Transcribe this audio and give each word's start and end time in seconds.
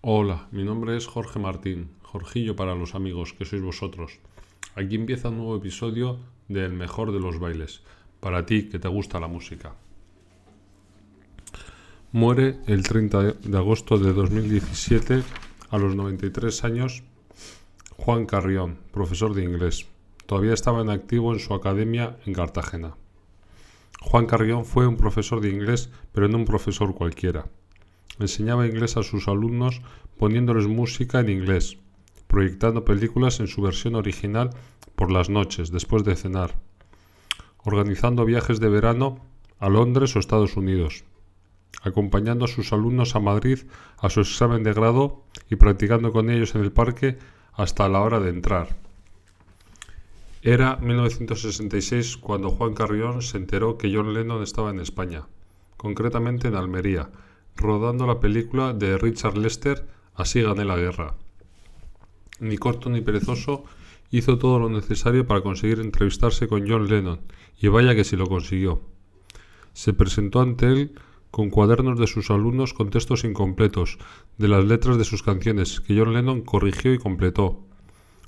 Hola, 0.00 0.48
mi 0.52 0.64
nombre 0.64 0.96
es 0.96 1.06
Jorge 1.06 1.38
Martín, 1.38 1.90
Jorgillo 2.02 2.54
para 2.54 2.74
los 2.74 2.94
amigos 2.94 3.32
que 3.32 3.44
sois 3.44 3.62
vosotros. 3.62 4.20
Aquí 4.76 4.94
empieza 4.94 5.30
un 5.30 5.38
nuevo 5.38 5.56
episodio 5.56 6.20
de 6.48 6.64
El 6.64 6.74
mejor 6.74 7.12
de 7.12 7.20
los 7.20 7.38
bailes, 7.38 7.82
para 8.20 8.46
ti 8.46 8.68
que 8.68 8.78
te 8.78 8.88
gusta 8.88 9.18
la 9.18 9.28
música. 9.28 9.74
Muere 12.12 12.58
el 12.66 12.82
30 12.82 13.22
de 13.22 13.58
agosto 13.58 13.98
de 13.98 14.12
2017 14.12 15.22
a 15.70 15.78
los 15.78 15.96
93 15.96 16.64
años 16.64 17.02
Juan 17.96 18.26
Carrión, 18.26 18.78
profesor 18.92 19.34
de 19.34 19.42
inglés. 19.42 19.86
Todavía 20.26 20.54
estaba 20.54 20.80
en 20.80 20.90
activo 20.90 21.32
en 21.32 21.40
su 21.40 21.54
academia 21.54 22.16
en 22.24 22.32
Cartagena. 22.32 22.96
Juan 24.00 24.26
Carrión 24.26 24.64
fue 24.64 24.86
un 24.86 24.96
profesor 24.96 25.40
de 25.40 25.50
inglés, 25.50 25.90
pero 26.12 26.28
no 26.28 26.38
un 26.38 26.44
profesor 26.44 26.94
cualquiera. 26.94 27.46
Enseñaba 28.18 28.66
inglés 28.66 28.96
a 28.96 29.02
sus 29.02 29.28
alumnos 29.28 29.82
poniéndoles 30.18 30.66
música 30.66 31.20
en 31.20 31.30
inglés, 31.30 31.78
proyectando 32.26 32.84
películas 32.84 33.40
en 33.40 33.48
su 33.48 33.62
versión 33.62 33.94
original 33.94 34.50
por 34.94 35.10
las 35.10 35.30
noches, 35.30 35.70
después 35.70 36.04
de 36.04 36.16
cenar, 36.16 36.56
organizando 37.64 38.24
viajes 38.24 38.60
de 38.60 38.68
verano 38.68 39.18
a 39.58 39.68
Londres 39.68 40.14
o 40.14 40.18
Estados 40.18 40.56
Unidos, 40.56 41.04
acompañando 41.82 42.44
a 42.44 42.48
sus 42.48 42.72
alumnos 42.72 43.16
a 43.16 43.20
Madrid 43.20 43.60
a 43.98 44.10
su 44.10 44.20
examen 44.20 44.62
de 44.62 44.72
grado 44.72 45.24
y 45.50 45.56
practicando 45.56 46.12
con 46.12 46.30
ellos 46.30 46.54
en 46.54 46.62
el 46.62 46.72
parque 46.72 47.18
hasta 47.52 47.88
la 47.88 48.00
hora 48.00 48.20
de 48.20 48.30
entrar. 48.30 48.83
Era 50.46 50.76
1966 50.76 52.18
cuando 52.18 52.50
Juan 52.50 52.74
Carrión 52.74 53.22
se 53.22 53.38
enteró 53.38 53.78
que 53.78 53.90
John 53.90 54.12
Lennon 54.12 54.42
estaba 54.42 54.68
en 54.68 54.78
España, 54.78 55.26
concretamente 55.78 56.48
en 56.48 56.54
Almería, 56.54 57.10
rodando 57.56 58.06
la 58.06 58.20
película 58.20 58.74
de 58.74 58.98
Richard 58.98 59.38
Lester 59.38 59.86
Así 60.14 60.42
gané 60.42 60.66
la 60.66 60.76
guerra. 60.76 61.14
Ni 62.40 62.58
corto 62.58 62.90
ni 62.90 63.00
perezoso 63.00 63.64
hizo 64.10 64.36
todo 64.36 64.58
lo 64.58 64.68
necesario 64.68 65.26
para 65.26 65.40
conseguir 65.40 65.80
entrevistarse 65.80 66.46
con 66.46 66.68
John 66.68 66.88
Lennon, 66.88 67.22
y 67.58 67.68
vaya 67.68 67.94
que 67.94 68.04
si 68.04 68.14
lo 68.14 68.26
consiguió. 68.26 68.82
Se 69.72 69.94
presentó 69.94 70.42
ante 70.42 70.66
él 70.66 70.92
con 71.30 71.48
cuadernos 71.48 71.98
de 71.98 72.06
sus 72.06 72.30
alumnos 72.30 72.74
con 72.74 72.90
textos 72.90 73.24
incompletos 73.24 73.98
de 74.36 74.48
las 74.48 74.62
letras 74.62 74.98
de 74.98 75.04
sus 75.04 75.22
canciones, 75.22 75.80
que 75.80 75.98
John 75.98 76.12
Lennon 76.12 76.42
corrigió 76.42 76.92
y 76.92 76.98
completó. 76.98 77.64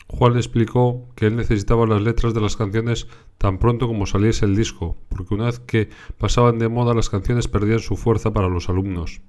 Juan 0.08 0.36
explicó 0.36 1.08
que 1.16 1.26
él 1.26 1.36
necesitaba 1.36 1.86
las 1.86 2.00
letras 2.00 2.32
de 2.32 2.40
las 2.40 2.56
canciones 2.56 3.08
tan 3.38 3.58
pronto 3.58 3.88
como 3.88 4.06
saliese 4.06 4.44
el 4.44 4.54
disco, 4.54 4.96
porque 5.08 5.34
una 5.34 5.46
vez 5.46 5.58
que 5.58 5.90
pasaban 6.18 6.58
de 6.58 6.68
moda 6.68 6.94
las 6.94 7.10
canciones 7.10 7.48
perdían 7.48 7.80
su 7.80 7.96
fuerza 7.96 8.32
para 8.32 8.48
los 8.48 8.68
alumnos. 8.68 9.20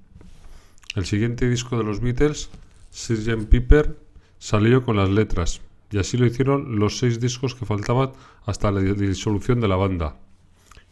El 0.94 1.04
siguiente 1.04 1.48
disco 1.48 1.76
de 1.76 1.84
los 1.84 2.00
Beatles, 2.00 2.50
Sgt. 2.92 3.48
Piper, 3.48 3.98
salió 4.38 4.84
con 4.84 4.96
las 4.96 5.10
letras, 5.10 5.60
y 5.90 5.98
así 5.98 6.16
lo 6.16 6.26
hicieron 6.26 6.78
los 6.78 6.98
seis 6.98 7.18
discos 7.18 7.54
que 7.54 7.66
faltaban 7.66 8.12
hasta 8.46 8.70
la 8.70 8.80
disolución 8.80 9.60
de 9.60 9.68
la 9.68 9.76
banda. 9.76 10.20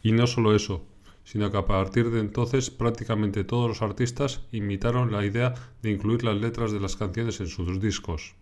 Y 0.02 0.12
no 0.12 0.26
solo 0.26 0.54
eso, 0.54 0.84
sino 1.24 1.50
que 1.50 1.58
a 1.58 1.66
partir 1.66 2.10
de 2.10 2.20
entonces 2.20 2.70
prácticamente 2.70 3.44
todos 3.44 3.68
los 3.68 3.82
artistas 3.82 4.42
imitaron 4.52 5.12
la 5.12 5.24
idea 5.24 5.54
de 5.82 5.90
incluir 5.90 6.24
las 6.24 6.36
letras 6.36 6.72
de 6.72 6.80
las 6.80 6.96
canciones 6.96 7.40
en 7.40 7.48
sus 7.48 7.80
discos. 7.80 8.34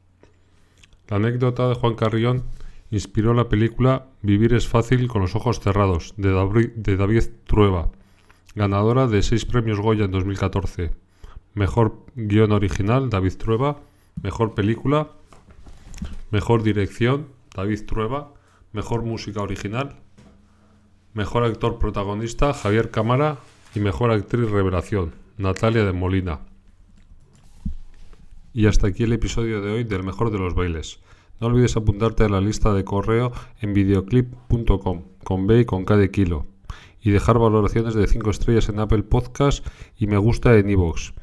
La 1.09 1.17
anécdota 1.17 1.69
de 1.69 1.75
Juan 1.75 1.95
Carrión 1.95 2.45
inspiró 2.91 3.35
la 3.35 3.49
película 3.49 4.07
Vivir 4.23 4.55
es 4.55 4.69
fácil 4.69 5.09
con 5.09 5.23
los 5.23 5.35
ojos 5.35 5.61
cerrados, 5.61 6.15
de 6.17 6.33
David 6.97 7.29
Trueba, 7.47 7.91
ganadora 8.55 9.07
de 9.07 9.23
seis 9.23 9.45
premios 9.45 9.81
Goya 9.81 10.07
en 10.07 10.13
2014. 10.13 10.93
Mejor 11.55 12.07
guion 12.15 12.53
original, 12.53 13.11
David 13.11 13.35
Trueba. 13.37 13.81
Mejor 14.23 14.55
película, 14.55 15.11
mejor 16.31 16.63
dirección, 16.63 17.29
David 17.55 17.85
Trueba. 17.87 18.33
Mejor 18.73 19.03
música 19.03 19.41
original, 19.41 19.97
Mejor 21.15 21.45
actor 21.45 21.79
protagonista, 21.79 22.53
Javier 22.53 22.91
Cámara. 22.91 23.39
Y 23.77 23.81
mejor 23.81 24.11
actriz 24.11 24.51
revelación, 24.51 25.13
Natalia 25.37 25.85
de 25.85 25.93
Molina. 25.93 26.41
Y 28.57 28.67
hasta 28.67 28.87
aquí 28.87 29.03
el 29.03 29.13
episodio 29.13 29.61
de 29.61 29.73
hoy 29.73 29.83
del 29.83 30.05
mejor 30.05 30.31
de 30.31 30.39
los 30.39 30.55
bailes. 30.55 31.01
No 31.41 31.49
olvides 31.49 31.77
apuntarte 31.77 32.23
a 32.23 32.29
la 32.29 32.41
lista 32.41 32.73
de 32.73 32.85
correo 32.85 33.33
en 33.61 33.75
videoclip.com 33.75 35.03
con 35.25 35.47
B 35.49 35.61
y 35.61 35.65
con 35.65 35.85
K 35.85 35.97
de 35.97 36.13
kilo. 36.13 36.47
Y 37.03 37.11
dejar 37.11 37.41
valoraciones 37.41 37.95
de 37.95 38.07
5 38.07 38.31
estrellas 38.31 38.69
en 38.69 38.79
Apple 38.79 39.03
Podcast 39.03 39.67
y 39.99 40.07
me 40.07 40.19
gusta 40.19 40.57
en 40.57 40.71
iVoox. 40.71 41.15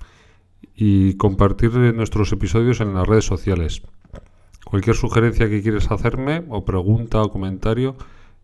Y 0.75 1.13
compartir 1.13 1.71
nuestros 1.71 2.33
episodios 2.33 2.81
en 2.81 2.93
las 2.93 3.07
redes 3.07 3.25
sociales. 3.25 3.81
Cualquier 4.65 4.97
sugerencia 4.97 5.49
que 5.49 5.61
quieras 5.61 5.89
hacerme 5.89 6.43
o 6.49 6.65
pregunta 6.65 7.21
o 7.21 7.31
comentario 7.31 7.95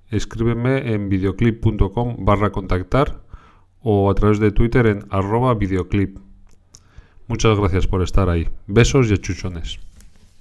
escríbeme 0.10 0.94
en 0.94 1.10
videoclip.com 1.10 2.24
barra 2.24 2.54
contactar 2.54 3.22
o 3.82 4.10
a 4.10 4.16
través 4.16 4.40
de 4.40 4.52
Twitter 4.52 4.88
en 4.88 5.06
arroba 5.10 5.54
videoclip. 5.56 6.27
Muchas 7.28 7.60
gracias 7.60 7.88
por 7.88 8.02
estar 8.02 8.30
ahí. 8.30 8.48
Besos 8.68 9.10
y 9.10 9.14
achuchones. 9.14 9.80